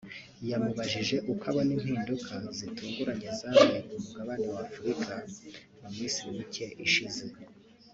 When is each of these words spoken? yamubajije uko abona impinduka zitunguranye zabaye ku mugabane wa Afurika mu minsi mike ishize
yamubajije 0.49 1.15
uko 1.31 1.43
abona 1.51 1.71
impinduka 1.77 2.33
zitunguranye 2.57 3.27
zabaye 3.39 3.77
ku 3.87 3.95
mugabane 4.03 4.45
wa 4.53 4.59
Afurika 4.67 5.13
mu 5.81 5.89
minsi 5.95 6.19
mike 6.37 6.65
ishize 6.87 7.25